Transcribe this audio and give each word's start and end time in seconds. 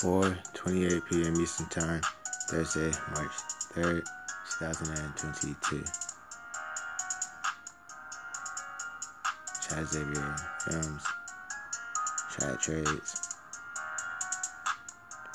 4:28 0.00 1.06
p.m. 1.06 1.40
Eastern 1.40 1.66
Time, 1.68 2.02
Thursday, 2.50 2.92
March 3.14 3.32
3rd, 3.72 4.04
2022. 4.58 5.82
Chad 9.62 9.86
Xavier 9.88 10.36
Films, 10.60 11.02
Chad 12.36 12.60
Trades, 12.60 13.30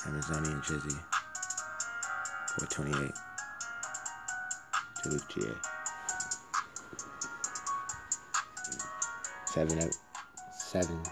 Amazonian 0.06 0.60
Chizzy, 0.62 0.96
428, 2.56 3.12
Duluth, 5.02 5.28
GA. 5.28 5.54
7 9.46 9.90
7 10.52 11.02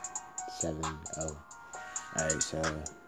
7 0.49 0.83
0. 1.15 1.37
Alright, 2.17 2.43
so. 2.43 3.00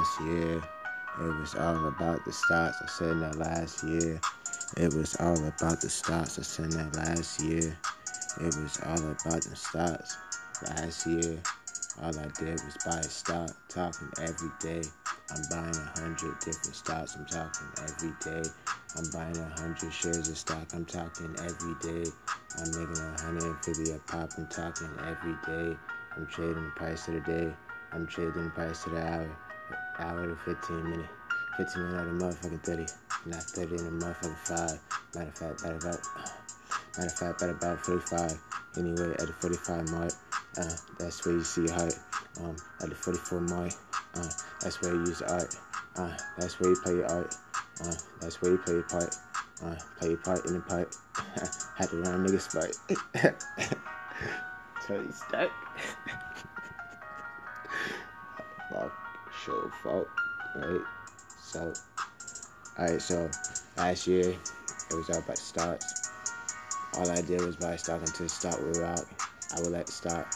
Last 0.00 0.20
year, 0.22 0.62
it 1.20 1.40
was 1.40 1.54
all 1.56 1.86
about 1.86 2.24
the 2.24 2.32
stocks. 2.32 2.78
I 2.80 2.86
said 2.86 3.20
that 3.20 3.36
last 3.36 3.84
year. 3.84 4.18
It 4.78 4.94
was 4.94 5.14
all 5.20 5.36
about 5.46 5.82
the 5.82 5.90
stocks. 5.90 6.38
I 6.38 6.42
said 6.42 6.72
that 6.72 6.96
last 6.96 7.38
year. 7.42 7.76
It 8.40 8.56
was 8.56 8.80
all 8.86 8.96
about 8.96 9.44
the 9.44 9.54
stocks. 9.54 10.16
Last 10.64 11.06
year, 11.06 11.42
all 12.00 12.18
I 12.18 12.28
did 12.40 12.58
was 12.64 12.78
buy 12.86 13.02
stock, 13.02 13.50
talking 13.68 14.08
every 14.22 14.48
day. 14.58 14.88
I'm 15.32 15.42
buying 15.50 15.76
a 15.76 16.00
hundred 16.00 16.32
different 16.40 16.74
stocks. 16.74 17.14
I'm 17.16 17.26
talking 17.26 17.68
every 17.84 18.14
day. 18.24 18.48
I'm 18.96 19.10
buying 19.10 19.36
a 19.36 19.60
hundred 19.60 19.92
shares 19.92 20.30
of 20.30 20.38
stock. 20.38 20.66
I'm 20.72 20.86
talking 20.86 21.36
every 21.44 21.74
day. 21.82 22.10
I'm 22.56 22.70
making 22.70 23.04
a 23.04 23.20
hundred 23.20 23.42
and 23.42 23.62
fifty 23.62 23.92
a 23.92 23.98
pop. 24.08 24.30
I'm 24.38 24.46
talking 24.46 24.88
every 25.04 25.36
day. 25.44 25.76
I'm 26.16 26.26
trading 26.26 26.64
the 26.64 26.72
price 26.74 27.06
of 27.08 27.14
the 27.14 27.20
day. 27.20 27.52
I'm 27.92 28.06
trading 28.06 28.44
the 28.44 28.50
price 28.50 28.86
of 28.86 28.92
the 28.92 29.06
hour. 29.06 29.36
Hour 30.00 30.26
to 30.28 30.36
15 30.36 30.82
minutes. 30.90 31.08
15 31.58 31.82
minutes 31.82 32.00
out 32.00 32.06
of 32.08 32.14
motherfucking 32.14 32.62
30. 32.62 32.86
Not 33.26 33.42
30 33.42 33.74
in 33.74 33.86
a 33.86 33.90
motherfucking 33.90 34.36
5. 34.36 34.80
Matter 35.14 35.28
of 35.28 35.38
fact, 35.38 35.62
better 35.62 35.76
about, 35.76 36.00
matter 36.96 37.06
of 37.06 37.12
fact, 37.12 37.40
better 37.40 37.52
about 37.52 37.84
45. 37.84 38.40
Anyway, 38.78 39.12
at 39.12 39.26
the 39.26 39.32
45 39.40 39.90
mark, 39.90 40.12
uh, 40.56 40.76
that's 40.98 41.24
where 41.26 41.34
you 41.34 41.44
see 41.44 41.68
heart. 41.68 41.94
Um, 42.40 42.56
at 42.80 42.88
the 42.88 42.94
44 42.94 43.40
mark, 43.40 43.72
uh, 44.14 44.28
that's 44.62 44.80
where 44.80 44.94
you 44.94 45.00
use 45.00 45.20
art. 45.20 45.54
Uh, 45.96 46.16
that's 46.38 46.58
where 46.60 46.70
you 46.70 46.80
play 46.82 46.94
your 46.94 47.10
art. 47.10 47.34
Uh, 47.84 47.94
that's 48.20 48.40
where 48.40 48.52
you 48.52 48.58
play 48.58 48.74
your 48.74 48.84
part. 48.84 49.14
Uh, 49.62 49.74
play 49.98 50.08
your 50.10 50.18
part 50.18 50.46
in 50.46 50.54
the 50.54 50.60
part. 50.60 50.96
Had 51.76 51.90
to 51.90 51.96
run 51.96 52.26
niggas 52.26 52.48
fight. 52.50 52.74
so 54.86 54.94
you 54.94 55.12
stuck. 55.12 55.50
Fault, 59.82 60.08
right? 60.54 60.80
So, 61.38 61.72
alright, 62.78 63.00
so 63.02 63.30
last 63.76 64.06
year 64.06 64.30
it 64.90 64.94
was 64.96 65.10
all 65.10 65.18
about 65.18 65.38
stocks. 65.38 66.10
All 66.94 67.10
I 67.10 67.20
did 67.20 67.40
was 67.42 67.56
buy 67.56 67.76
stock 67.76 68.00
until 68.00 68.26
the 68.26 68.30
stock 68.30 68.60
would 68.62 68.76
rock. 68.78 69.06
I 69.56 69.60
would 69.60 69.72
let 69.72 69.86
the 69.86 69.92
stock 69.92 70.26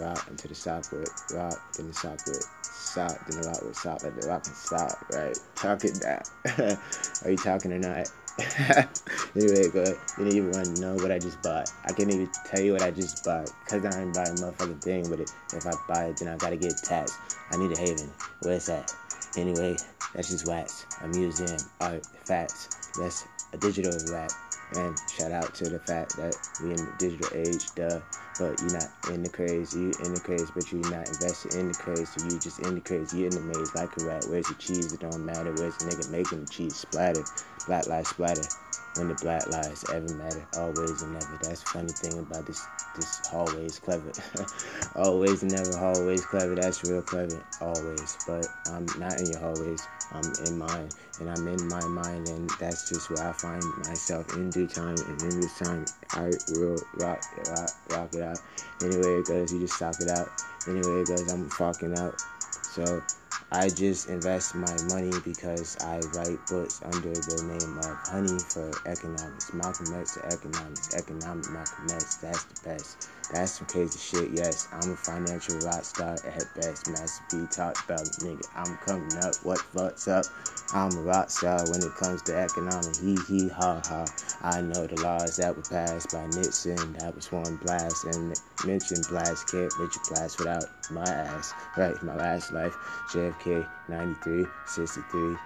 rock 0.00 0.24
until 0.28 0.48
the 0.48 0.54
stock 0.54 0.90
would 0.92 1.08
rock, 1.32 1.60
then 1.76 1.88
the 1.88 1.94
stock 1.94 2.18
would 2.26 2.42
stop, 2.62 3.16
then 3.26 3.40
the 3.40 3.48
rock 3.48 3.62
would 3.62 3.76
stop, 3.76 4.02
let 4.02 4.20
the 4.20 4.28
rock 4.28 4.46
and 4.46 4.56
stop, 4.56 5.04
right? 5.12 5.38
Talking 5.54 5.92
that. 6.00 6.28
Are 7.24 7.30
you 7.30 7.36
talking 7.36 7.72
or 7.72 7.78
not? 7.78 8.06
anyway, 9.34 9.70
go 9.70 9.82
ahead. 9.82 9.98
You 10.18 10.24
don't 10.24 10.34
even 10.34 10.50
want 10.52 10.76
to 10.76 10.80
know 10.80 10.94
what 10.96 11.10
I 11.10 11.18
just 11.18 11.40
bought. 11.42 11.72
I 11.84 11.92
can't 11.92 12.10
even 12.10 12.28
tell 12.44 12.60
you 12.60 12.72
what 12.72 12.82
I 12.82 12.90
just 12.90 13.24
bought 13.24 13.50
because 13.64 13.84
I 13.84 14.02
ain't 14.02 14.14
buying 14.14 14.28
a 14.28 14.32
motherfucking 14.32 14.82
thing 14.82 15.08
with 15.08 15.20
it. 15.20 15.32
If 15.54 15.66
I 15.66 15.72
buy 15.88 16.04
it, 16.06 16.18
then 16.18 16.28
I 16.28 16.36
gotta 16.36 16.56
get 16.56 16.76
taxed. 16.76 17.35
I 17.50 17.56
need 17.56 17.76
a 17.76 17.80
haven. 17.80 18.10
Where's 18.42 18.66
that? 18.66 18.92
Anyway, 19.36 19.76
that's 20.14 20.30
just 20.30 20.46
wax. 20.46 20.86
A 21.02 21.08
museum, 21.08 21.58
art, 21.80 22.06
facts. 22.24 22.68
That's 22.98 23.24
a 23.52 23.58
digital 23.58 23.92
rap. 24.12 24.30
And 24.74 24.96
shout 25.16 25.30
out 25.30 25.54
to 25.54 25.68
the 25.68 25.78
fact 25.78 26.16
that 26.16 26.34
we 26.60 26.70
in 26.70 26.76
the 26.76 26.92
digital 26.98 27.28
age, 27.34 27.72
duh. 27.74 28.00
But 28.38 28.60
you're 28.60 28.72
not 28.72 28.90
in 29.12 29.22
the 29.22 29.28
craze, 29.28 29.74
you 29.74 29.92
in 30.04 30.12
the 30.12 30.20
craze, 30.20 30.50
but 30.50 30.70
you're 30.70 30.90
not 30.90 31.08
invested 31.08 31.54
in 31.54 31.68
the 31.68 31.74
craze, 31.74 32.12
so 32.12 32.24
you 32.24 32.38
just 32.38 32.58
in 32.60 32.74
the 32.74 32.80
craze, 32.80 33.14
you 33.14 33.24
in 33.24 33.30
the 33.30 33.40
maze 33.40 33.74
like 33.74 33.96
a 33.96 34.04
rat. 34.04 34.24
Where's 34.28 34.46
the 34.48 34.54
cheese? 34.54 34.92
It 34.92 35.00
don't 35.00 35.24
matter. 35.24 35.52
Where's 35.52 35.76
the 35.78 35.86
nigga 35.86 36.10
making 36.10 36.40
the 36.40 36.50
cheese 36.50 36.76
splatter? 36.76 37.24
Black 37.66 37.86
lives 37.86 38.08
splatter. 38.08 38.48
When 38.94 39.08
the 39.08 39.14
black 39.14 39.46
lives 39.48 39.84
ever 39.90 40.14
matter, 40.14 40.46
always 40.56 41.02
and 41.02 41.12
never. 41.12 41.38
That's 41.42 41.60
the 41.60 41.68
funny 41.68 41.92
thing 41.92 42.18
about 42.18 42.46
this 42.46 42.64
this 42.96 43.20
hallway 43.26 43.66
is 43.66 43.78
clever. 43.78 44.10
always 44.96 45.42
and 45.42 45.52
never, 45.52 45.76
always 45.78 46.24
clever. 46.24 46.54
That's 46.54 46.82
real 46.84 47.02
clever, 47.02 47.42
always. 47.60 48.16
But 48.26 48.46
I'm 48.72 48.86
not 48.98 49.20
in 49.20 49.26
your 49.26 49.40
hallways. 49.40 49.86
I'm 50.12 50.32
in 50.46 50.56
mine, 50.56 50.88
and 51.20 51.28
I'm 51.28 51.46
in 51.46 51.68
my 51.68 51.84
mind, 51.88 52.28
and 52.28 52.48
that's 52.58 52.88
just 52.88 53.10
where 53.10 53.28
I 53.28 53.32
find 53.32 53.62
myself 53.84 54.34
in 54.34 54.50
due 54.50 54.66
time. 54.66 54.96
And 54.96 55.22
in 55.22 55.40
this 55.40 55.58
time, 55.58 55.84
I 56.12 56.30
will 56.54 56.78
rock, 56.94 57.20
rock, 57.50 57.70
rock 57.90 58.14
it 58.14 58.22
out. 58.22 58.38
Anyway 58.82 59.20
it 59.20 59.26
goes, 59.26 59.52
you 59.52 59.60
just 59.60 59.78
talk 59.78 60.00
it 60.00 60.08
out. 60.08 60.28
Anyway 60.68 61.00
it 61.00 61.08
goes, 61.08 61.30
I'm 61.30 61.50
fucking 61.50 61.98
out. 61.98 62.14
So 62.62 63.02
I 63.50 63.68
just 63.70 64.08
invest 64.08 64.54
my 64.54 64.76
money 64.88 65.12
because 65.24 65.76
I 65.80 66.00
write 66.14 66.44
books 66.46 66.80
under 66.84 67.12
the 67.12 67.42
name 67.44 67.78
of 67.78 67.98
Honey 68.10 68.38
for 68.40 68.70
Economics. 68.86 69.52
Malcolm 69.54 69.94
X 69.94 70.14
for 70.14 70.26
Economics. 70.26 70.94
Economic 70.94 71.50
Malcolm 71.50 71.90
X. 71.90 72.16
That's 72.16 72.44
the 72.44 72.68
best. 72.68 73.08
That's 73.32 73.58
some 73.58 73.66
crazy 73.66 73.98
shit, 73.98 74.30
yes. 74.30 74.68
I'm 74.72 74.92
a 74.92 74.96
financial 74.96 75.58
rock 75.60 75.84
star 75.84 76.14
at 76.24 76.54
best. 76.54 76.88
Master 76.88 77.24
B 77.30 77.46
talked 77.50 77.84
about 77.84 78.04
nigga. 78.22 78.46
I'm 78.54 78.76
coming 78.78 79.16
up. 79.18 79.34
What 79.42 79.58
fucks 79.58 80.06
up? 80.06 80.24
I'm 80.72 80.96
a 80.98 81.02
rock 81.02 81.30
star 81.30 81.64
when 81.66 81.82
it 81.82 81.94
comes 81.96 82.22
to 82.22 82.36
economics. 82.36 82.98
Hee 82.98 83.18
hee 83.28 83.48
ha 83.48 83.82
ha. 83.84 84.04
I 84.42 84.60
know 84.60 84.86
the 84.86 85.00
laws 85.02 85.36
that 85.36 85.56
were 85.56 85.62
passed 85.62 86.12
by 86.12 86.26
Nixon. 86.26 86.92
That 86.94 87.14
was 87.16 87.32
one 87.32 87.56
blast. 87.56 88.04
And 88.04 88.40
mentioned 88.64 89.06
blast 89.08 89.48
can't 89.50 89.72
mention 89.78 90.02
blast 90.08 90.38
without 90.38 90.64
my 90.90 91.04
ass. 91.04 91.52
Right, 91.76 92.00
my 92.04 92.14
last 92.14 92.52
life. 92.52 92.74
JFK 93.10 93.66
93, 93.88 94.46
63, 94.66 95.36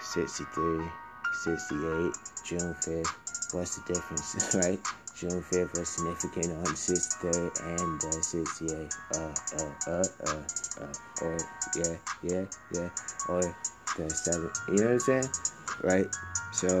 63, 0.00 0.90
68, 1.32 2.12
June 2.44 2.74
5th. 2.74 3.54
What's 3.54 3.78
the 3.78 3.94
difference, 3.94 4.54
right? 4.62 4.80
June 5.20 5.42
5th 5.42 5.78
was 5.78 5.88
significant 5.90 6.46
on 6.56 6.64
the 6.64 6.70
63rd 6.70 7.52
and 7.66 8.00
the 8.00 8.16
68th. 8.24 8.94
Uh, 9.12 9.34
uh, 9.58 9.90
uh, 9.90 10.06
uh, 10.26 10.82
uh, 10.82 11.26
or, 11.26 11.36
yeah, 11.76 11.96
yeah, 12.22 12.44
yeah, 12.72 12.88
or 13.28 13.42
the 13.98 14.04
7th. 14.04 14.68
You 14.68 14.76
know 14.76 14.84
what 14.84 14.92
I'm 14.92 14.98
saying? 15.00 15.28
Right? 15.82 16.06
So, 16.54 16.80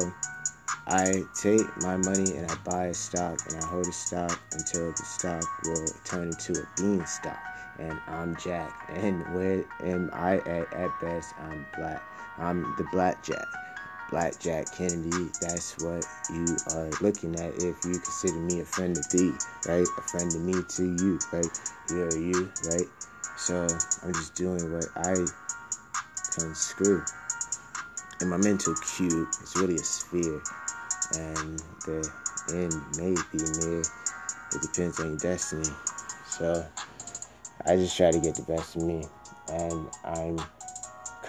I 0.86 1.22
take 1.42 1.66
my 1.82 1.98
money 1.98 2.34
and 2.34 2.50
I 2.50 2.54
buy 2.64 2.86
a 2.86 2.94
stock 2.94 3.38
and 3.50 3.62
I 3.62 3.66
hold 3.66 3.86
a 3.86 3.92
stock 3.92 4.40
until 4.52 4.90
the 4.90 5.04
stock 5.04 5.44
will 5.66 5.86
turn 6.04 6.28
into 6.28 6.58
a 6.58 6.64
bean 6.80 7.04
stock. 7.04 7.38
And 7.78 8.00
I'm 8.08 8.36
Jack. 8.36 8.72
And 8.88 9.22
where 9.34 9.64
am 9.84 10.08
I 10.14 10.38
at? 10.38 10.72
At 10.72 10.90
best, 11.02 11.34
I'm 11.38 11.66
black. 11.76 12.02
I'm 12.38 12.62
the 12.78 12.86
black 12.90 13.22
Jack. 13.22 13.44
Black 14.10 14.40
Jack 14.40 14.66
Kennedy, 14.76 15.30
that's 15.40 15.78
what 15.78 16.04
you 16.32 16.44
are 16.74 16.90
looking 17.00 17.34
at 17.36 17.54
if 17.62 17.84
you 17.84 17.92
consider 17.92 18.38
me 18.40 18.60
a 18.60 18.64
friend 18.64 18.98
of 18.98 19.08
thee, 19.10 19.32
right? 19.66 19.86
A 19.98 20.02
friend 20.02 20.34
of 20.34 20.40
me 20.40 20.54
to 20.68 20.82
you, 20.82 21.18
right? 21.32 21.46
You're 21.88 22.16
you, 22.18 22.50
right? 22.68 22.88
So 23.36 23.66
I'm 24.02 24.12
just 24.12 24.34
doing 24.34 24.72
what 24.72 24.86
I 24.96 25.14
can 26.34 26.54
screw. 26.54 27.02
And 28.20 28.30
my 28.30 28.36
mental 28.36 28.74
cube 28.96 29.28
is 29.42 29.54
really 29.56 29.76
a 29.76 29.78
sphere, 29.78 30.42
and 31.14 31.62
the 31.86 32.10
end 32.52 32.74
may 32.98 33.14
be 33.32 33.38
near. 33.64 33.80
It 34.52 34.62
depends 34.62 34.98
on 34.98 35.10
your 35.10 35.18
destiny. 35.18 35.70
So 36.28 36.66
I 37.64 37.76
just 37.76 37.96
try 37.96 38.10
to 38.10 38.18
get 38.18 38.34
the 38.34 38.42
best 38.42 38.74
of 38.74 38.82
me, 38.82 39.06
and 39.48 39.86
I'm 40.04 40.38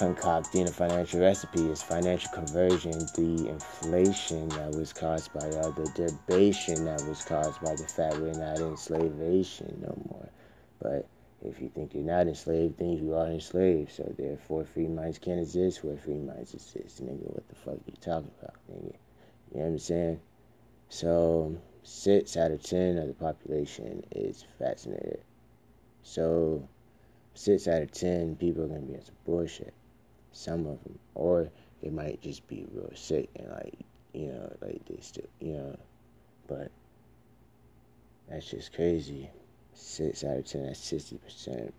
concocting 0.01 0.67
a 0.67 0.71
financial 0.71 1.19
recipe 1.19 1.69
is 1.69 1.83
financial 1.83 2.31
conversion, 2.31 2.97
the 3.15 3.47
inflation 3.49 4.49
that 4.49 4.71
was 4.71 4.91
caused 4.91 5.31
by 5.31 5.47
all 5.57 5.71
the 5.73 5.87
debation 5.93 6.85
that 6.85 6.99
was 7.03 7.21
caused 7.21 7.61
by 7.61 7.75
the 7.75 7.83
fact 7.83 8.17
we're 8.17 8.33
not 8.33 8.59
enslavation 8.59 9.77
no 9.79 9.95
more. 10.09 10.27
But 10.81 11.07
if 11.45 11.61
you 11.61 11.69
think 11.69 11.93
you're 11.93 12.01
not 12.01 12.25
enslaved, 12.25 12.79
then 12.79 12.97
you 12.97 13.13
are 13.13 13.27
enslaved. 13.27 13.91
So 13.91 14.11
therefore, 14.17 14.65
free 14.65 14.87
minds 14.87 15.19
can't 15.19 15.39
exist 15.39 15.83
where 15.83 15.97
free 15.97 16.15
minds 16.15 16.55
exist. 16.55 17.05
Nigga, 17.05 17.31
what 17.31 17.47
the 17.47 17.53
fuck 17.53 17.77
you 17.85 17.93
talking 18.01 18.31
about, 18.41 18.55
nigga? 18.73 18.95
You 19.53 19.59
know 19.59 19.65
what 19.65 19.67
I'm 19.67 19.77
saying? 19.77 20.19
So 20.89 21.55
six 21.83 22.37
out 22.37 22.49
of 22.49 22.63
ten 22.63 22.97
of 22.97 23.05
the 23.05 23.13
population 23.13 24.03
is 24.15 24.45
vaccinated. 24.57 25.21
So 26.01 26.67
six 27.35 27.67
out 27.67 27.83
of 27.83 27.91
ten 27.91 28.35
people 28.35 28.63
are 28.63 28.67
gonna 28.67 28.79
be 28.79 28.95
on 28.95 29.05
some 29.05 29.13
bullshit 29.25 29.75
some 30.31 30.65
of 30.65 30.83
them, 30.83 30.97
or 31.15 31.49
they 31.81 31.89
might 31.89 32.21
just 32.21 32.47
be 32.47 32.65
real 32.73 32.91
sick 32.95 33.29
and 33.35 33.49
like 33.49 33.77
you 34.13 34.27
know 34.27 34.53
like 34.61 34.81
they 34.85 34.99
still 35.01 35.25
you 35.39 35.53
know 35.53 35.77
but 36.47 36.71
that's 38.29 38.49
just 38.49 38.73
crazy. 38.73 39.29
Six 39.73 40.23
out 40.23 40.37
of 40.37 40.45
ten, 40.45 40.65
that's 40.65 40.79
sixty 40.79 41.17
percent. 41.17 41.73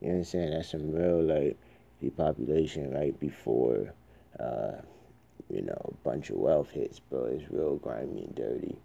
You 0.00 0.08
know 0.08 0.14
what 0.14 0.18
I'm 0.18 0.24
saying? 0.24 0.50
That's 0.50 0.70
some 0.70 0.92
real 0.92 1.22
like 1.22 1.56
depopulation 2.00 2.92
right 2.92 3.18
before 3.18 3.92
uh, 4.40 4.72
you 5.48 5.62
know, 5.62 5.80
a 5.84 6.08
bunch 6.08 6.30
of 6.30 6.36
wealth 6.36 6.70
hits, 6.70 6.98
bro. 6.98 7.24
It's 7.26 7.50
real 7.50 7.76
grimy 7.76 8.22
and 8.22 8.34
dirty. 8.34 8.76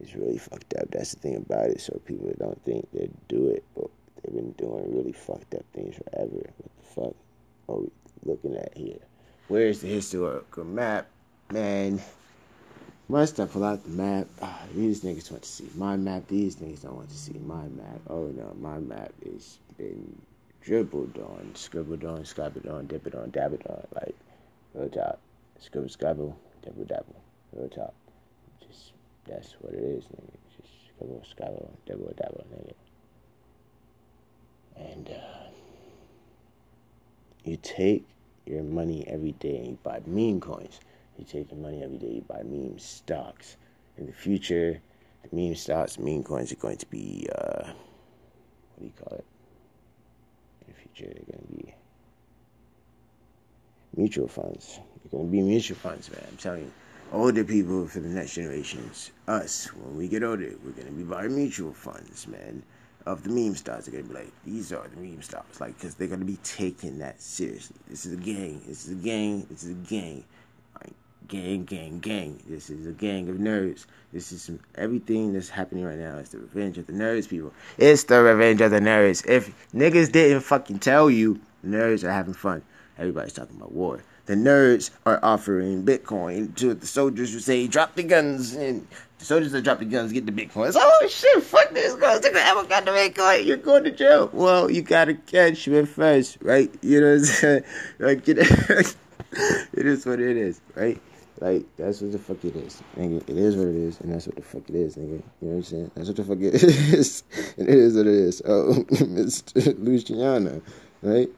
It's 0.00 0.14
really 0.14 0.38
fucked 0.38 0.74
up. 0.74 0.90
That's 0.90 1.12
the 1.14 1.20
thing 1.20 1.36
about 1.36 1.70
it. 1.70 1.80
So 1.80 2.00
people 2.04 2.32
don't 2.38 2.62
think 2.64 2.88
they 2.92 3.08
do 3.28 3.48
it, 3.48 3.64
but 3.74 3.90
they've 4.22 4.34
been 4.34 4.52
doing 4.52 4.94
really 4.94 5.12
fucked 5.12 5.54
up 5.54 5.64
things 5.72 5.96
forever. 5.96 6.50
What 6.56 6.76
the 6.76 6.86
fuck 6.94 7.16
are 7.68 7.76
we 7.76 7.90
looking 8.24 8.56
at 8.56 8.76
here? 8.76 9.00
Where's 9.48 9.80
the 9.80 9.88
historical 9.88 10.64
map, 10.64 11.06
man? 11.50 12.00
Must 13.08 13.38
I 13.38 13.44
pull 13.44 13.64
out 13.64 13.84
the 13.84 13.90
map? 13.90 14.26
Ah, 14.40 14.62
these 14.74 15.02
niggas 15.02 15.30
want 15.30 15.42
to 15.42 15.48
see 15.48 15.68
my 15.76 15.96
map. 15.96 16.26
These 16.28 16.56
niggas 16.56 16.82
don't 16.82 16.96
want 16.96 17.10
to 17.10 17.16
see 17.16 17.38
my 17.44 17.68
map. 17.68 18.00
Oh 18.08 18.28
no, 18.28 18.56
my 18.58 18.78
map 18.78 19.12
is 19.22 19.58
been 19.76 20.20
dribbled 20.62 21.18
on, 21.18 21.50
scribbled 21.54 22.04
on, 22.04 22.24
scribbled 22.24 22.66
on, 22.66 22.86
dipped 22.86 23.14
on, 23.14 23.30
dabbed 23.30 23.66
on, 23.66 23.86
like 23.94 24.14
real 24.72 24.88
top. 24.88 25.20
Scribble, 25.58 25.88
scribble, 25.88 26.36
dabble, 26.62 26.84
dabble, 26.84 27.16
real 27.52 27.68
top. 27.68 27.94
Just 28.66 28.92
that's 29.26 29.54
what 29.60 29.74
it 29.74 29.82
is, 29.82 30.04
nigga. 30.04 30.36
Just 30.56 30.72
scribble, 30.88 31.22
scribble, 31.28 31.70
dabble, 31.86 32.14
dabble, 32.16 32.46
nigga. 32.54 32.74
And 34.76 35.08
uh, 35.10 35.50
you 37.44 37.56
take 37.62 38.04
your 38.46 38.62
money 38.62 39.06
every 39.06 39.32
day 39.32 39.56
and 39.56 39.66
you 39.68 39.78
buy 39.82 40.00
meme 40.06 40.40
coins. 40.40 40.80
You 41.18 41.24
take 41.24 41.50
your 41.50 41.60
money 41.60 41.82
every 41.82 41.98
day, 41.98 42.14
you 42.14 42.24
buy 42.26 42.42
meme 42.42 42.78
stocks. 42.78 43.56
In 43.96 44.06
the 44.06 44.12
future, 44.12 44.80
the 45.22 45.36
meme 45.36 45.54
stocks, 45.54 45.98
meme 45.98 46.24
coins 46.24 46.50
are 46.52 46.56
going 46.56 46.78
to 46.78 46.86
be 46.86 47.28
uh, 47.34 47.72
what 48.74 48.80
do 48.80 48.84
you 48.86 48.92
call 48.98 49.18
it? 49.18 49.24
In 50.66 50.74
the 50.74 50.80
future, 50.80 51.12
they're 51.14 51.38
going 51.38 51.46
to 51.46 51.64
be 51.64 51.74
mutual 53.96 54.28
funds. 54.28 54.80
They're 55.02 55.10
going 55.10 55.26
to 55.26 55.32
be 55.32 55.42
mutual 55.42 55.76
funds, 55.76 56.10
man. 56.10 56.24
I'm 56.28 56.36
telling 56.36 56.62
you. 56.62 56.72
Older 57.12 57.44
people 57.44 57.86
for 57.86 58.00
the 58.00 58.08
next 58.08 58.34
generations, 58.34 59.12
us, 59.28 59.66
when 59.74 59.96
we 59.96 60.08
get 60.08 60.24
older, 60.24 60.52
we're 60.64 60.72
going 60.72 60.86
to 60.86 60.92
be 60.92 61.04
buying 61.04 61.36
mutual 61.36 61.72
funds, 61.72 62.26
man. 62.26 62.62
Of 63.06 63.22
the 63.22 63.28
meme 63.28 63.54
stars. 63.54 63.84
they're 63.84 64.00
to 64.00 64.08
be 64.08 64.14
like, 64.14 64.32
these 64.46 64.72
are 64.72 64.86
the 64.88 65.00
meme 65.00 65.20
stars, 65.20 65.60
Like, 65.60 65.76
because 65.76 65.94
they're 65.94 66.08
to 66.20 66.26
be 66.26 66.38
taking 66.42 67.00
that 67.00 67.20
seriously. 67.20 67.76
This 67.88 68.06
is 68.06 68.14
a 68.14 68.16
gang. 68.16 68.62
This 68.66 68.86
is 68.86 68.92
a 68.92 69.02
gang. 69.02 69.46
This 69.50 69.62
is 69.64 69.70
a 69.72 69.74
gang. 69.74 70.24
Like, 70.80 70.94
gang, 71.28 71.64
gang, 71.64 71.98
gang. 72.00 72.42
This 72.48 72.70
is 72.70 72.86
a 72.86 72.92
gang 72.92 73.28
of 73.28 73.36
nerds. 73.36 73.84
This 74.12 74.32
is 74.32 74.40
some, 74.40 74.58
everything 74.76 75.34
that's 75.34 75.50
happening 75.50 75.84
right 75.84 75.98
now. 75.98 76.16
It's 76.16 76.30
the 76.30 76.38
revenge 76.38 76.78
of 76.78 76.86
the 76.86 76.94
nerds, 76.94 77.28
people. 77.28 77.52
It's 77.76 78.04
the 78.04 78.22
revenge 78.22 78.62
of 78.62 78.70
the 78.70 78.80
nerds. 78.80 79.26
If 79.28 79.52
niggas 79.74 80.10
didn't 80.10 80.40
fucking 80.40 80.78
tell 80.78 81.10
you, 81.10 81.40
nerds 81.66 82.04
are 82.04 82.12
having 82.12 82.32
fun. 82.32 82.62
Everybody's 82.96 83.34
talking 83.34 83.56
about 83.56 83.72
war. 83.72 84.00
The 84.26 84.34
nerds 84.34 84.90
are 85.04 85.20
offering 85.22 85.84
Bitcoin 85.84 86.54
to 86.56 86.72
the 86.74 86.86
soldiers 86.86 87.32
who 87.32 87.40
say 87.40 87.66
drop 87.66 87.94
the 87.94 88.02
guns, 88.02 88.54
and 88.54 88.86
the 89.18 89.24
soldiers 89.24 89.52
that 89.52 89.62
drop 89.62 89.80
the 89.80 89.84
guns 89.84 90.12
get 90.12 90.24
the 90.24 90.32
Bitcoin. 90.32 90.68
It's, 90.68 90.78
oh 90.80 91.08
shit, 91.08 91.42
fuck 91.42 91.70
this 91.74 91.94
guys. 91.96 92.20
They 92.20 92.30
ever 92.30 92.64
got 92.64 92.86
the 92.86 92.90
Bitcoin. 92.90 93.44
You're 93.44 93.58
going 93.58 93.84
to 93.84 93.90
jail. 93.90 94.30
Well, 94.32 94.70
you 94.70 94.80
gotta 94.80 95.14
catch 95.14 95.68
me 95.68 95.84
first, 95.84 96.38
right? 96.40 96.74
You 96.82 97.00
know 97.00 97.06
what 97.08 97.18
I'm 97.18 97.24
saying? 97.24 97.64
Like, 97.98 98.28
it 98.28 98.96
is 99.74 100.06
what 100.06 100.20
it 100.20 100.36
is, 100.36 100.60
right? 100.74 101.00
Like, 101.40 101.66
that's 101.76 102.00
what 102.00 102.12
the 102.12 102.18
fuck 102.18 102.44
it 102.44 102.56
is. 102.56 102.80
Nigga, 102.96 103.28
it 103.28 103.36
is 103.36 103.56
what 103.56 103.66
it 103.66 103.74
is, 103.74 104.00
and 104.00 104.12
that's 104.12 104.26
what 104.26 104.36
the 104.36 104.42
fuck 104.42 104.62
it 104.68 104.74
is, 104.76 104.96
nigga. 104.96 105.22
You 105.42 105.48
know 105.48 105.48
what 105.48 105.54
I'm 105.56 105.62
saying? 105.64 105.90
That's 105.94 106.08
what 106.08 106.16
the 106.16 106.24
fuck 106.24 106.38
it 106.40 106.54
is. 106.62 107.24
and 107.58 107.68
it 107.68 107.74
is 107.74 107.96
what 107.96 108.06
it 108.06 108.14
is. 108.14 108.42
Oh, 108.46 108.84
Mr. 108.90 109.74
Luciano, 109.78 110.62
right? 111.02 111.28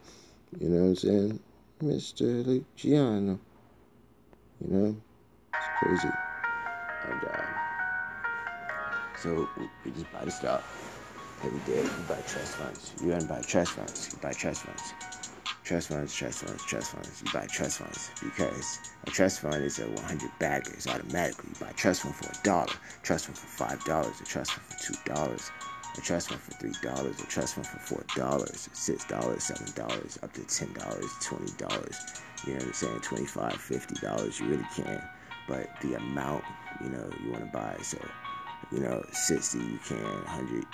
You 0.61 0.69
know 0.69 0.83
what 0.83 0.89
I'm 0.89 0.97
saying? 0.97 1.41
Mr. 1.83 2.45
Luciano. 2.47 3.39
You 4.61 4.69
know? 4.69 4.97
It's 5.55 5.67
crazy. 5.79 6.09
And, 7.09 7.25
uh, 7.25 7.43
so 9.23 9.49
we 9.85 9.91
just 9.91 10.11
buy 10.13 10.25
the 10.25 10.31
stock 10.31 10.65
every 11.45 11.61
day. 11.61 11.83
You 11.83 12.05
buy 12.09 12.17
trust 12.27 12.57
funds. 12.57 12.93
You 13.03 13.13
run 13.13 13.27
buy 13.27 13.41
trust 13.43 13.73
funds. 13.73 14.11
You 14.13 14.19
buy 14.23 14.33
trust 14.33 14.63
funds. 14.63 14.95
Trust 15.65 15.89
funds, 15.89 16.15
trust 16.15 16.45
funds, 16.45 16.65
trust 16.65 16.93
funds. 16.93 17.23
You 17.25 17.33
buy 17.33 17.47
trust 17.47 17.79
funds 17.79 18.11
because 18.23 18.79
a 19.07 19.11
trust 19.11 19.41
fund 19.41 19.65
is 19.65 19.79
a 19.81 19.89
100 19.89 20.31
baggers 20.39 20.87
automatically. 20.87 21.51
You 21.53 21.67
buy 21.67 21.73
trust 21.73 22.03
fund 22.03 22.15
for 22.15 22.31
a 22.31 22.43
dollar, 22.45 22.73
trust 23.03 23.27
fund 23.27 23.37
for 23.37 23.47
five 23.47 23.85
dollars, 23.85 24.21
a 24.21 24.25
trust 24.25 24.53
fund 24.53 24.67
for 24.67 24.93
two 24.93 25.13
dollars, 25.13 25.51
a 25.99 26.01
trust 26.01 26.29
fund 26.29 26.41
for 26.41 26.53
three 26.53 26.75
dollars, 26.83 27.21
a 27.21 27.27
trust 27.27 27.55
fund 27.55 27.67
for 27.67 27.79
four 27.79 28.05
dollars, 28.15 28.69
six 28.73 29.05
dollars, 29.05 29.45
seven 29.45 29.73
dollars, 29.75 30.19
up 30.23 30.33
to 30.35 30.45
ten 30.45 30.73
dollars, 30.75 31.11
twenty 31.23 31.53
dollars. 31.53 31.99
You 32.47 32.53
know 32.53 32.59
what 32.59 32.67
I'm 32.67 32.73
saying? 32.73 33.01
Twenty-five, 33.01 33.55
fifty 33.55 33.95
dollars. 33.97 34.41
You 34.41 34.47
really 34.47 34.67
can, 34.75 35.03
but 35.49 35.69
the 35.81 35.95
amount 35.95 36.45
you 36.83 36.91
know 36.91 37.11
you 37.25 37.33
want 37.33 37.45
to 37.45 37.51
buy. 37.51 37.77
So 37.83 37.99
you 38.73 38.81
know, 38.81 39.05
sixty 39.13 39.59
you 39.59 39.79
can, 39.87 40.25
hundred. 40.27 40.65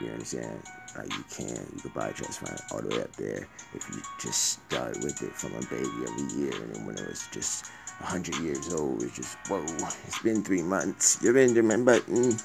You 0.00 0.06
know 0.06 0.12
what 0.12 0.20
I'm 0.20 0.24
saying? 0.24 0.62
Like 0.96 1.12
you 1.12 1.24
can, 1.30 1.66
you 1.74 1.80
can 1.80 1.90
buy 1.94 2.08
a 2.08 2.12
trust 2.12 2.40
fund 2.40 2.58
all 2.72 2.80
the 2.80 2.96
way 2.96 3.02
up 3.02 3.14
there 3.16 3.46
if 3.74 3.88
you 3.90 4.02
just 4.20 4.60
start 4.66 4.96
with 5.02 5.22
it 5.22 5.34
from 5.34 5.54
a 5.54 5.60
baby 5.66 5.88
every 6.06 6.38
year, 6.38 6.52
and 6.62 6.74
then 6.74 6.86
when 6.86 6.98
it 6.98 7.08
was 7.08 7.26
just 7.32 7.66
hundred 8.00 8.36
years 8.38 8.72
old, 8.74 9.02
it's 9.02 9.16
just 9.16 9.36
whoa. 9.48 9.64
It's 10.06 10.18
been 10.20 10.42
three 10.42 10.62
months. 10.62 11.22
You're 11.22 11.34
Benjamin 11.34 11.84
Button. 11.84 12.36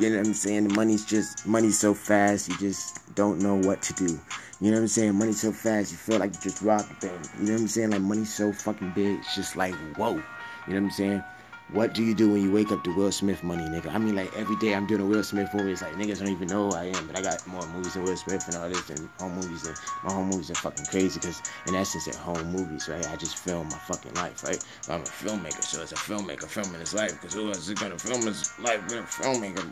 You 0.00 0.08
know 0.08 0.16
what 0.16 0.28
I'm 0.28 0.34
saying? 0.34 0.66
The 0.66 0.74
money's 0.74 1.04
just 1.04 1.46
money's 1.46 1.78
so 1.78 1.92
fast, 1.92 2.48
you 2.48 2.56
just 2.56 3.14
don't 3.14 3.38
know 3.38 3.56
what 3.56 3.82
to 3.82 3.92
do. 3.92 4.18
You 4.58 4.70
know 4.70 4.78
what 4.78 4.82
I'm 4.84 4.88
saying? 4.88 5.14
Money's 5.14 5.42
so 5.42 5.52
fast, 5.52 5.92
you 5.92 5.98
feel 5.98 6.18
like 6.18 6.32
you 6.32 6.40
just 6.40 6.62
robbed 6.62 6.88
the 6.88 7.08
bank. 7.08 7.26
You 7.38 7.48
know 7.48 7.52
what 7.52 7.60
I'm 7.60 7.68
saying? 7.68 7.90
Like 7.90 8.00
money's 8.00 8.34
so 8.34 8.50
fucking 8.50 8.92
big, 8.94 9.18
it's 9.18 9.34
just 9.34 9.56
like 9.56 9.74
whoa. 9.98 10.12
You 10.12 10.16
know 10.16 10.22
what 10.66 10.76
I'm 10.76 10.90
saying? 10.90 11.24
What 11.72 11.94
do 11.94 12.02
you 12.02 12.16
do 12.16 12.32
when 12.32 12.42
you 12.42 12.50
wake 12.50 12.72
up 12.72 12.82
to 12.82 12.94
Will 12.96 13.12
Smith 13.12 13.44
money, 13.44 13.62
nigga? 13.62 13.94
I 13.94 13.98
mean, 13.98 14.16
like 14.16 14.36
every 14.36 14.56
day 14.56 14.74
I'm 14.74 14.88
doing 14.88 15.02
a 15.02 15.06
Will 15.06 15.22
Smith 15.22 15.54
movie. 15.54 15.70
It's 15.70 15.82
like 15.82 15.92
niggas 15.92 16.18
don't 16.18 16.28
even 16.28 16.48
know 16.48 16.68
who 16.68 16.76
I 16.76 16.86
am, 16.86 17.06
but 17.06 17.16
I 17.16 17.22
got 17.22 17.46
more 17.46 17.64
movies 17.68 17.94
than 17.94 18.02
Will 18.02 18.16
Smith 18.16 18.44
and 18.48 18.56
all 18.56 18.68
this, 18.68 18.90
and 18.90 19.08
home 19.20 19.36
movies. 19.36 19.64
And 19.64 19.76
my 20.02 20.12
home 20.12 20.30
movies 20.30 20.50
are 20.50 20.56
fucking 20.56 20.86
crazy 20.86 21.20
because, 21.20 21.40
in 21.68 21.76
essence, 21.76 22.06
they're 22.06 22.14
home 22.14 22.50
movies, 22.50 22.88
right? 22.88 23.06
I 23.08 23.14
just 23.14 23.38
film 23.38 23.68
my 23.68 23.78
fucking 23.78 24.14
life, 24.14 24.42
right? 24.42 24.62
But 24.88 24.94
I'm 24.94 25.00
a 25.02 25.04
filmmaker, 25.04 25.62
so 25.62 25.80
it's 25.80 25.92
a 25.92 25.94
filmmaker 25.94 26.46
filming 26.46 26.80
his 26.80 26.92
life. 26.92 27.12
Because 27.12 27.34
who 27.34 27.48
else 27.48 27.68
is 27.68 27.74
gonna 27.74 27.98
film 27.98 28.26
his 28.26 28.58
life 28.58 28.82
with 28.84 28.94
a 28.94 29.02
filmmaker? 29.02 29.64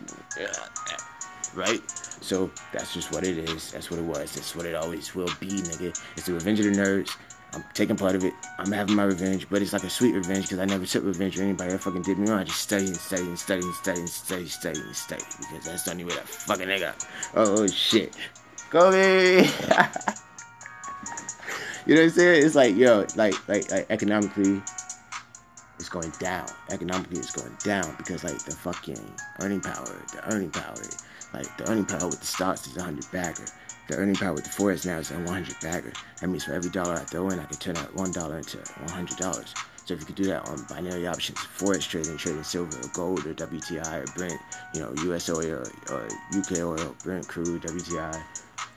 Right? 1.53 1.81
So 2.21 2.49
that's 2.71 2.93
just 2.93 3.11
what 3.11 3.25
it 3.25 3.37
is. 3.37 3.71
That's 3.71 3.91
what 3.91 3.99
it 3.99 4.05
was. 4.05 4.35
That's 4.35 4.55
what 4.55 4.65
it 4.65 4.75
always 4.75 5.15
will 5.15 5.29
be, 5.41 5.47
nigga. 5.47 5.99
It's 6.15 6.27
the 6.27 6.33
Revenge 6.33 6.59
of 6.61 6.65
the 6.65 6.71
Nerds. 6.71 7.17
I'm 7.53 7.63
taking 7.73 7.95
part 7.95 8.15
of 8.15 8.23
it. 8.23 8.33
I'm 8.59 8.71
having 8.71 8.95
my 8.95 9.03
revenge, 9.03 9.49
but 9.49 9.61
it's 9.61 9.73
like 9.73 9.83
a 9.83 9.89
sweet 9.89 10.13
revenge 10.13 10.43
because 10.43 10.59
I 10.59 10.65
never 10.65 10.85
took 10.85 11.03
revenge 11.03 11.39
or 11.39 11.43
anybody 11.43 11.71
that 11.71 11.79
fucking 11.79 12.03
did 12.03 12.19
me 12.19 12.29
wrong. 12.29 12.39
I 12.39 12.43
just 12.43 12.61
study 12.61 12.85
and 12.85 12.95
study 12.95 13.23
and 13.23 13.39
study 13.39 13.61
and 13.61 13.73
study 13.73 13.99
and 13.99 14.09
study, 14.09 14.45
study 14.47 14.79
and 14.79 14.95
study 14.95 15.23
because 15.39 15.65
that's 15.65 15.83
the 15.83 15.91
only 15.91 16.05
way 16.05 16.13
that 16.13 16.29
fucking 16.29 16.67
nigga. 16.67 16.93
Oh 17.35 17.65
shit, 17.67 18.15
Kobe. 18.69 19.37
you 21.87 21.95
know 21.95 22.01
what 22.01 22.03
I'm 22.03 22.09
saying? 22.11 22.45
It's 22.45 22.55
like 22.55 22.75
yo, 22.75 23.07
like 23.15 23.47
like 23.47 23.71
like 23.71 23.87
economically, 23.89 24.61
it's 25.79 25.89
going 25.89 26.11
down. 26.19 26.47
Economically, 26.69 27.19
it's 27.19 27.31
going 27.31 27.55
down 27.63 27.95
because 27.97 28.23
like 28.23 28.37
the 28.39 28.51
fucking 28.51 29.15
earning 29.39 29.61
power, 29.61 29.85
the 30.13 30.33
earning 30.33 30.51
power, 30.51 30.75
like 31.33 31.57
the 31.57 31.69
earning 31.69 31.85
power 31.85 32.07
with 32.07 32.19
the 32.19 32.25
stocks 32.25 32.67
is 32.67 32.75
100 32.75 33.05
bagger. 33.11 33.45
The 33.87 33.97
earning 33.97 34.15
power 34.15 34.33
with 34.33 34.43
the 34.43 34.49
forex 34.49 34.85
now 34.85 34.99
is 34.99 35.11
at 35.11 35.17
100 35.17 35.55
bagger. 35.61 35.93
That 36.21 36.27
means 36.27 36.43
for 36.43 36.53
every 36.53 36.69
dollar 36.69 36.93
I 36.95 36.99
throw 36.99 37.29
in, 37.29 37.39
I 37.39 37.45
can 37.45 37.57
turn 37.57 37.77
out 37.77 37.95
one 37.95 38.11
dollar 38.11 38.37
into 38.37 38.57
100 38.57 39.17
dollars. 39.17 39.53
So 39.85 39.95
if 39.95 40.01
you 40.01 40.05
could 40.05 40.15
do 40.15 40.25
that 40.25 40.47
on 40.47 40.63
binary 40.69 41.07
options, 41.07 41.39
forex 41.39 41.87
trading, 41.87 42.15
trading 42.17 42.43
silver 42.43 42.77
or 42.77 42.89
gold 42.93 43.25
or 43.25 43.33
WTI 43.33 44.03
or 44.03 44.13
Brent, 44.15 44.39
you 44.75 44.81
know, 44.81 44.93
U.S. 45.05 45.29
oil 45.29 45.63
or 45.89 46.07
UK 46.37 46.59
oil, 46.59 46.95
Brent 47.03 47.27
crude, 47.27 47.63
WTI, 47.63 48.21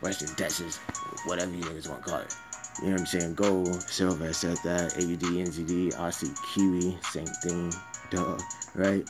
Western 0.01 0.29
Texas, 0.29 0.77
whatever 1.25 1.51
you 1.51 1.63
niggas 1.63 1.87
want 1.87 2.03
to 2.03 2.09
call 2.09 2.19
it. 2.21 2.35
You 2.81 2.87
know 2.87 2.91
what 2.93 2.99
I'm 3.01 3.05
saying? 3.05 3.35
Gold, 3.35 3.81
silver, 3.83 4.27
I 4.27 4.31
said 4.31 4.57
that. 4.63 4.93
AUD, 4.95 5.21
NZD, 5.21 5.93
Aussie, 5.93 6.35
Kiwi, 6.53 6.97
same 7.11 7.25
thing. 7.25 7.71
Duh, 8.09 8.37
right? 8.75 9.07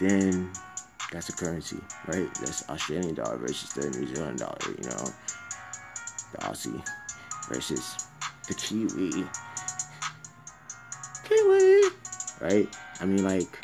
Then 0.00 0.52
that's 1.10 1.28
a 1.30 1.32
currency, 1.32 1.78
right? 2.06 2.28
That's 2.40 2.68
Australian 2.68 3.14
dollar 3.14 3.38
versus 3.38 3.72
the 3.72 3.88
New 3.98 4.14
Zealand 4.14 4.38
dollar, 4.38 4.58
you 4.66 4.84
know? 4.84 5.04
The 6.32 6.38
Aussie 6.38 6.86
versus 7.48 8.06
the 8.46 8.54
Kiwi. 8.54 9.24
Kiwi! 11.24 11.90
Right? 12.40 12.68
I 13.00 13.06
mean, 13.06 13.24
like, 13.24 13.58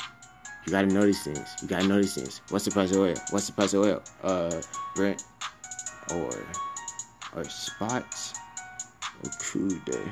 you 0.65 0.71
gotta 0.71 0.87
know 0.87 1.05
these 1.05 1.23
things. 1.23 1.55
You 1.61 1.67
gotta 1.67 1.87
know 1.87 2.01
these 2.01 2.15
things. 2.15 2.41
What's 2.49 2.65
the 2.65 2.71
price 2.71 2.91
of 2.91 2.97
oil? 2.97 3.15
What's 3.29 3.47
the 3.47 3.53
price 3.53 3.73
of 3.73 3.85
oil? 3.85 4.01
Uh, 4.23 4.61
Brent 4.95 5.23
or 6.11 6.31
or 7.35 7.43
spots 7.43 8.34
or 9.25 9.31
crude 9.39 10.11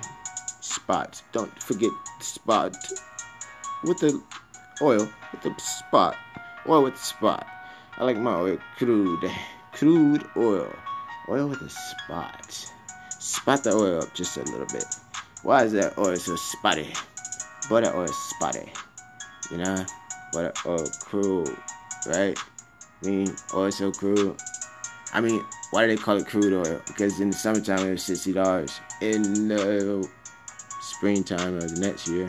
spots. 0.62 1.24
Don't 1.32 1.62
forget 1.62 1.92
the 2.20 2.26
spot 2.26 2.76
with 3.84 4.00
the 4.00 4.22
oil 4.82 5.08
with 5.32 5.42
the 5.44 5.54
spot 5.60 6.16
Oil 6.68 6.84
with 6.84 6.94
the 6.94 7.00
spot. 7.00 7.46
I 7.98 8.06
like 8.06 8.18
my 8.18 8.36
oil 8.36 8.58
crude. 8.78 9.30
Crude 9.74 10.26
oil. 10.38 10.74
Oil 11.28 11.48
with 11.50 11.62
a 11.62 11.70
spot. 11.70 12.70
Spot 13.20 13.62
the 13.62 13.72
oil 13.72 14.02
up 14.02 14.14
just 14.14 14.38
a 14.38 14.44
little 14.44 14.68
bit. 14.68 14.86
Why 15.42 15.64
is 15.64 15.74
that 15.74 15.98
oil 15.98 16.16
so 16.16 16.38
spotty? 16.38 16.94
Butter 17.70 17.94
oil 17.94 18.08
spotty. 18.08 18.72
You 19.52 19.58
know? 19.58 19.86
Butter 20.32 20.54
oil 20.66 20.88
crude. 21.02 21.58
Right? 22.08 22.38
Mean, 23.02 23.36
oil 23.54 23.72
so 23.72 23.92
crude. 23.92 24.40
I 25.14 25.22
mean, 25.22 25.44
why 25.70 25.86
do 25.86 25.96
they 25.96 26.02
call 26.02 26.18
it 26.18 26.26
crude 26.26 26.54
oil? 26.54 26.82
Because 26.88 27.20
in 27.20 27.30
the 27.30 27.36
summertime 27.36 27.88
it 27.88 27.92
was 27.92 28.04
sixty 28.04 28.34
dollars. 28.34 28.80
In 29.00 29.48
the 29.48 30.10
springtime 30.82 31.56
of 31.58 31.76
the 31.76 31.80
next 31.80 32.08
year, 32.08 32.28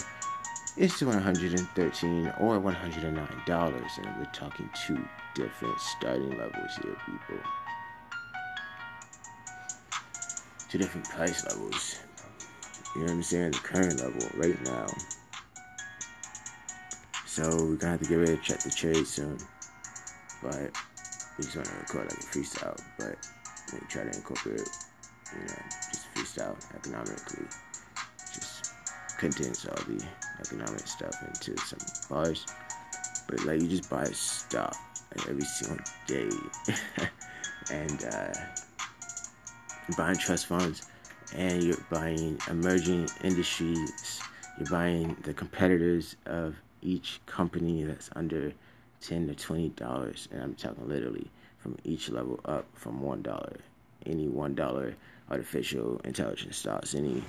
it's 0.76 1.00
one 1.00 1.20
hundred 1.20 1.58
and 1.58 1.66
thirteen 1.70 2.30
or 2.38 2.58
one 2.60 2.74
hundred 2.74 3.04
and 3.04 3.16
nine 3.16 3.42
dollars, 3.46 3.90
and 3.96 4.06
we're 4.18 4.30
talking 4.32 4.68
two 4.86 5.02
different 5.34 5.80
starting 5.80 6.36
levels 6.36 6.76
here, 6.82 6.96
people. 7.06 7.42
Two 10.68 10.78
different 10.78 11.08
price 11.08 11.42
levels. 11.46 12.00
You 12.94 13.00
know 13.00 13.06
what 13.06 13.12
I'm 13.14 13.22
saying? 13.22 13.52
The 13.52 13.58
current 13.58 14.00
level 14.00 14.28
right 14.36 14.62
now. 14.62 14.86
So 17.26 17.42
we're 17.48 17.76
gonna 17.76 17.92
have 17.92 18.02
to 18.02 18.08
get 18.08 18.16
ready 18.16 18.36
to 18.36 18.42
check 18.42 18.60
the 18.60 18.70
trade 18.70 19.06
soon, 19.06 19.38
but 20.42 20.70
we 21.38 21.44
just 21.44 21.56
want 21.56 21.68
to 21.68 21.74
record 21.74 22.10
like 22.10 22.18
a 22.18 22.22
freestyle, 22.22 22.80
but 22.98 23.16
we 23.72 23.78
try 23.88 24.04
to 24.04 24.10
incorporate, 24.10 24.68
you 25.32 25.40
know, 25.40 25.62
just 25.90 26.14
freestyle 26.14 26.56
economically, 26.76 27.44
just 28.34 28.72
condense 29.18 29.66
all 29.66 29.74
the 29.86 30.04
economic 30.40 30.86
stuff 30.86 31.14
into 31.26 31.56
some 31.62 31.78
bars. 32.08 32.46
But 33.28 33.44
like 33.44 33.60
you 33.62 33.68
just 33.68 33.90
buy 33.90 34.04
stuff 34.04 34.76
like, 35.16 35.28
every 35.28 35.42
single 35.44 35.84
day, 36.06 36.30
and 37.72 38.04
uh, 38.04 38.32
buying 39.96 40.18
trust 40.18 40.46
funds, 40.46 40.82
and 41.34 41.62
you're 41.62 41.84
buying 41.90 42.38
emerging 42.48 43.08
industries. 43.22 44.20
You're 44.58 44.70
buying 44.70 45.16
the 45.22 45.34
competitors 45.34 46.14
of 46.26 46.54
each 46.80 47.20
company 47.26 47.82
that's 47.82 48.10
under 48.14 48.52
ten 49.06 49.26
to 49.28 49.34
twenty 49.34 49.68
dollars, 49.70 50.28
and 50.32 50.42
I'm 50.42 50.54
talking 50.54 50.88
literally 50.88 51.30
from 51.58 51.76
each 51.84 52.10
level 52.10 52.40
up 52.44 52.66
from 52.74 53.02
one 53.02 53.22
dollar. 53.22 53.56
Any 54.06 54.28
one 54.28 54.54
dollar 54.54 54.94
artificial 55.30 56.00
intelligence 56.04 56.58
stocks, 56.58 56.94
any 56.94 57.22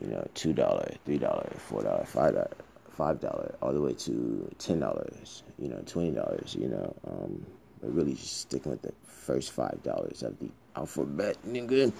you 0.00 0.08
know 0.08 0.26
two 0.34 0.52
dollar, 0.52 0.92
three 1.04 1.18
dollar, 1.18 1.50
four 1.58 1.82
dollar, 1.82 2.04
five 2.04 2.34
dollar, 2.34 2.50
five 2.90 3.20
dollar, 3.20 3.54
all 3.62 3.72
the 3.72 3.80
way 3.80 3.92
to 3.94 4.50
ten 4.58 4.80
dollars, 4.80 5.42
you 5.58 5.68
know, 5.68 5.82
twenty 5.86 6.10
dollars, 6.10 6.56
you 6.58 6.68
know, 6.68 6.94
um, 7.06 7.44
but 7.80 7.94
really 7.94 8.14
just 8.14 8.40
sticking 8.42 8.72
with 8.72 8.82
the 8.82 8.92
first 9.06 9.52
five 9.52 9.82
dollars 9.82 10.22
of 10.22 10.38
the 10.38 10.48
alphabet, 10.76 11.36
nigga. 11.46 11.92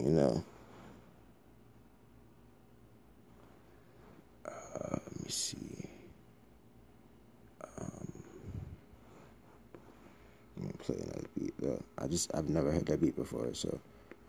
You 0.00 0.10
know. 0.10 0.44
Uh, 4.46 4.50
let 4.90 5.22
me 5.24 5.30
see. 5.30 5.63
Play 10.84 10.96
another 10.96 11.28
beat, 11.38 11.54
though. 11.58 11.82
I 11.98 12.06
just 12.06 12.30
I've 12.34 12.48
never 12.48 12.70
heard 12.70 12.86
that 12.86 13.00
beat 13.00 13.16
before, 13.16 13.52
so 13.54 13.78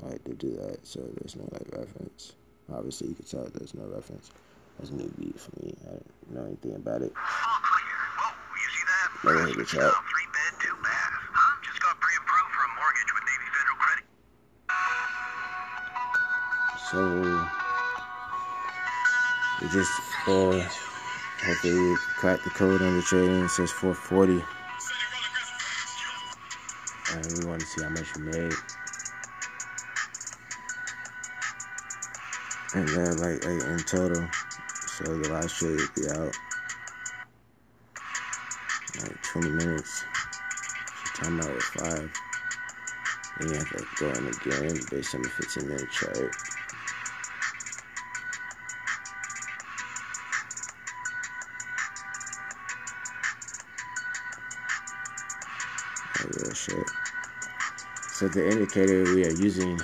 I 0.04 0.10
like 0.10 0.24
to 0.26 0.34
do 0.34 0.52
that. 0.56 0.86
So 0.86 1.02
there's 1.18 1.36
no 1.36 1.48
like 1.52 1.68
reference. 1.72 2.34
Obviously, 2.74 3.10
you 3.10 3.16
can 3.16 3.26
tell 3.26 3.48
there's 3.54 3.74
no 3.74 3.86
reference. 3.86 4.32
That's 4.78 4.92
a 4.92 4.96
new 4.96 5.12
beat 5.20 5.40
for 5.40 5.52
me. 5.64 5.76
I 5.86 5.92
don't 5.92 6.32
know 6.32 6.46
anything 6.46 6.76
about 6.76 7.02
it. 7.02 7.14
Never 9.24 9.42
heard 9.42 9.56
the 9.56 9.66
chat. 9.66 9.94
So 16.92 17.22
we 19.62 19.68
just 19.70 19.92
uh, 20.28 20.70
hopefully 21.44 21.96
crack 22.18 22.44
the 22.44 22.50
code 22.52 22.82
on 22.82 22.98
the 22.98 23.02
trading. 23.02 23.44
It 23.44 23.50
says 23.50 23.72
440 23.72 24.44
and 27.16 27.38
we 27.40 27.46
want 27.46 27.62
to 27.62 27.68
see 27.68 27.82
how 27.82 27.90
much 27.90 28.16
you 28.16 28.24
made. 28.24 28.54
And 32.74 32.88
then, 32.90 33.18
like, 33.18 33.46
like 33.46 33.64
in 33.64 33.80
total, 33.80 34.30
so 34.88 35.04
the 35.18 35.30
last 35.32 35.62
will 35.62 35.78
be 35.96 36.10
out 36.10 36.38
like 39.02 39.22
20 39.22 39.50
minutes. 39.52 40.06
So 40.94 41.24
Time 41.24 41.40
out 41.42 41.56
at 41.56 41.64
5. 41.64 42.12
Then 43.38 43.50
you 43.50 43.58
have 43.58 43.70
to 43.70 43.86
go 44.00 44.10
in 44.12 44.28
again 44.28 44.80
based 44.90 45.16
on 45.16 45.22
the 45.22 45.30
15 45.30 45.68
minute 45.68 45.90
chart. 45.90 46.36
Oh, 56.20 56.30
real 56.42 56.54
shit. 56.54 57.05
So 58.16 58.30
the 58.30 58.50
indicator 58.50 59.04
we 59.14 59.26
are 59.26 59.34
using 59.34 59.78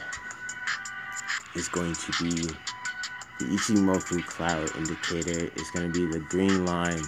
is 1.54 1.68
going 1.68 1.94
to 1.94 2.24
be 2.24 2.48
the 3.40 3.58
Ichimoku 3.58 4.26
cloud 4.26 4.74
indicator. 4.78 5.52
It's 5.54 5.70
going 5.72 5.92
to 5.92 6.00
be 6.00 6.10
the 6.10 6.22
green 6.22 6.66
line. 6.66 7.02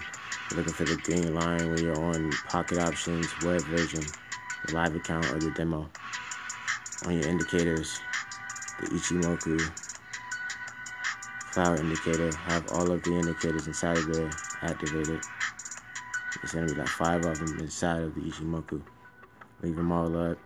You're 0.51 0.57
looking 0.57 0.73
for 0.73 0.83
the 0.83 0.97
green 0.97 1.33
line 1.33 1.69
when 1.69 1.77
you're 1.81 1.97
on 1.97 2.29
pocket 2.49 2.77
options, 2.77 3.33
web 3.41 3.61
version, 3.61 4.03
the 4.65 4.75
live 4.75 4.93
account, 4.97 5.25
or 5.27 5.39
the 5.39 5.51
demo. 5.51 5.89
On 7.05 7.13
your 7.13 7.29
indicators, 7.29 8.01
the 8.81 8.87
Ichimoku 8.87 9.61
cloud 11.53 11.79
indicator 11.79 12.35
have 12.35 12.69
all 12.73 12.91
of 12.91 13.01
the 13.03 13.13
indicators 13.13 13.65
inside 13.65 13.97
of 13.97 14.13
there 14.13 14.29
activated. 14.61 15.21
It's 16.43 16.51
going 16.51 16.67
to 16.67 16.73
be 16.73 16.81
like 16.81 16.89
five 16.89 17.23
of 17.23 17.39
them 17.39 17.59
inside 17.61 18.01
of 18.01 18.13
the 18.13 18.21
Ichimoku 18.23 18.81
leave 19.63 19.77
them 19.77 19.91
all 19.93 20.15
up, 20.17 20.37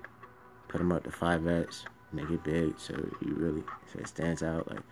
put 0.68 0.80
them 0.80 0.92
up 0.92 1.04
to 1.04 1.10
5x, 1.10 1.84
make 2.12 2.30
it 2.30 2.44
big 2.44 2.80
so 2.80 2.94
you 3.22 3.34
really 3.36 3.64
so 3.92 4.00
it 4.00 4.08
stands 4.08 4.44
out. 4.44 4.70
Like 4.70 4.84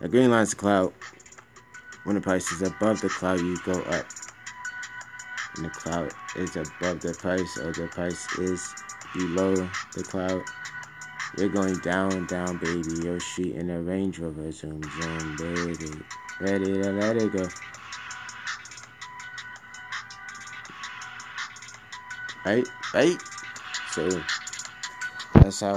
the 0.00 0.08
green 0.08 0.30
line's 0.30 0.50
the 0.50 0.56
cloud. 0.56 0.92
When 2.04 2.14
the 2.14 2.22
price 2.22 2.50
is 2.50 2.62
above 2.62 3.00
the 3.00 3.08
cloud, 3.08 3.40
you 3.40 3.58
go 3.64 3.72
up. 3.72 4.06
And 5.56 5.66
the 5.66 5.70
cloud 5.70 6.12
is 6.36 6.56
above 6.56 7.00
the 7.00 7.14
price, 7.18 7.58
or 7.58 7.72
the 7.72 7.88
price 7.88 8.26
is 8.38 8.74
below 9.14 9.54
the 9.94 10.02
cloud. 10.02 10.42
You're 11.36 11.48
going 11.48 11.78
down, 11.78 12.26
down, 12.26 12.58
baby. 12.58 13.18
Street 13.20 13.54
in 13.54 13.70
a 13.70 13.80
Range 13.80 14.18
Rover, 14.18 14.50
zoom, 14.50 14.82
zoom, 14.82 15.36
baby. 15.36 15.90
Ready 16.40 16.82
to 16.82 16.92
let 16.92 17.16
it 17.16 17.32
go. 17.32 17.46
Right, 22.44 22.66
right. 22.94 23.18
So 23.92 24.08
that's 25.50 25.60
how 25.62 25.74